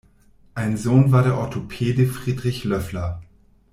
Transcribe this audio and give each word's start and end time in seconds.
Ein 0.55 0.77
Sohn 0.77 1.11
war 1.11 1.21
der 1.21 1.37
Orthopäde 1.37 2.07
Friedrich 2.07 2.63
Loeffler. 2.63 3.21